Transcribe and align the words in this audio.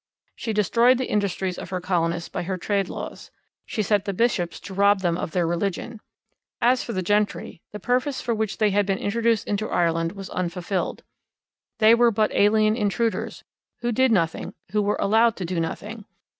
She 0.35 0.51
destroyed 0.51 0.97
the 0.97 1.05
industries 1.11 1.59
of 1.59 1.69
her 1.69 1.79
colonists 1.79 2.27
by 2.27 2.41
her 2.41 2.57
trade 2.57 2.89
laws. 2.89 3.29
She 3.67 3.83
set 3.83 4.05
the 4.05 4.13
Bishops 4.15 4.59
to 4.61 4.73
rob 4.73 5.01
them 5.01 5.15
of 5.15 5.29
their 5.29 5.45
religion.... 5.45 5.99
[As 6.59 6.83
for 6.83 6.91
the 6.91 7.03
gentry,] 7.03 7.61
The 7.71 7.79
purpose 7.79 8.19
for 8.19 8.33
which 8.33 8.57
they 8.57 8.71
had 8.71 8.87
been 8.87 8.97
introduced 8.97 9.47
into 9.47 9.69
Ireland 9.69 10.13
was 10.13 10.31
unfulfilled. 10.31 11.03
They 11.77 11.93
were 11.93 12.09
but 12.09 12.33
alien 12.33 12.75
intruders, 12.75 13.43
who 13.81 13.91
did 13.91 14.11
nothing, 14.11 14.55
who 14.71 14.81
were 14.81 14.97
allowed 14.99 15.35
to 15.35 15.45
do 15.45 15.59
nothing. 15.59 16.05